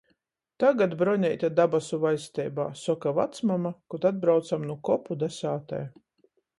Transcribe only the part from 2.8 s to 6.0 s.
soka vacmama, kod atbraucam nu kopu da sātai.